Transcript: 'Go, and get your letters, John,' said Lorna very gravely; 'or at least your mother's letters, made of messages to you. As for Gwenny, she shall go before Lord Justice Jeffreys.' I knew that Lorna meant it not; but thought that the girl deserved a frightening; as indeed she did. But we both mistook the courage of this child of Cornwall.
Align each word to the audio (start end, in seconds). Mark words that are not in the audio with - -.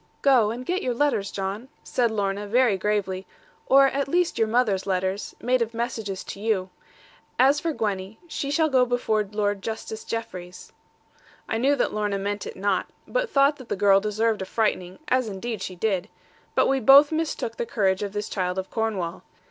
'Go, 0.23 0.49
and 0.49 0.65
get 0.65 0.81
your 0.81 0.95
letters, 0.95 1.29
John,' 1.29 1.67
said 1.83 2.09
Lorna 2.09 2.47
very 2.47 2.75
gravely; 2.75 3.27
'or 3.67 3.85
at 3.85 4.07
least 4.07 4.39
your 4.39 4.47
mother's 4.47 4.87
letters, 4.87 5.35
made 5.39 5.61
of 5.61 5.75
messages 5.75 6.23
to 6.23 6.39
you. 6.39 6.71
As 7.37 7.59
for 7.59 7.71
Gwenny, 7.71 8.17
she 8.27 8.49
shall 8.49 8.67
go 8.67 8.83
before 8.83 9.23
Lord 9.31 9.61
Justice 9.61 10.03
Jeffreys.' 10.03 10.73
I 11.47 11.59
knew 11.59 11.75
that 11.75 11.93
Lorna 11.93 12.17
meant 12.17 12.47
it 12.47 12.55
not; 12.55 12.87
but 13.07 13.29
thought 13.29 13.57
that 13.57 13.69
the 13.69 13.75
girl 13.75 13.99
deserved 14.01 14.41
a 14.41 14.45
frightening; 14.45 14.97
as 15.07 15.27
indeed 15.29 15.61
she 15.61 15.75
did. 15.75 16.09
But 16.55 16.65
we 16.67 16.79
both 16.79 17.11
mistook 17.11 17.57
the 17.57 17.67
courage 17.67 18.01
of 18.01 18.11
this 18.13 18.27
child 18.27 18.57
of 18.57 18.71
Cornwall. 18.71 19.21